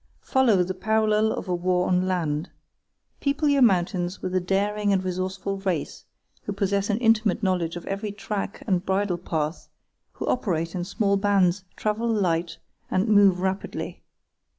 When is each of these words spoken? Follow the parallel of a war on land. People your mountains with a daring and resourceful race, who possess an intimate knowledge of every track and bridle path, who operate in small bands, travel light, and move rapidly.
Follow 0.23 0.63
the 0.63 0.73
parallel 0.73 1.31
of 1.31 1.47
a 1.47 1.53
war 1.53 1.87
on 1.87 2.07
land. 2.07 2.49
People 3.19 3.47
your 3.47 3.61
mountains 3.61 4.19
with 4.19 4.33
a 4.33 4.39
daring 4.39 4.91
and 4.91 5.03
resourceful 5.03 5.57
race, 5.57 6.05
who 6.41 6.51
possess 6.53 6.89
an 6.89 6.97
intimate 6.97 7.43
knowledge 7.43 7.75
of 7.75 7.85
every 7.85 8.11
track 8.11 8.63
and 8.65 8.83
bridle 8.83 9.19
path, 9.19 9.69
who 10.13 10.25
operate 10.25 10.73
in 10.73 10.83
small 10.83 11.17
bands, 11.17 11.65
travel 11.75 12.07
light, 12.09 12.57
and 12.89 13.09
move 13.09 13.41
rapidly. 13.41 14.01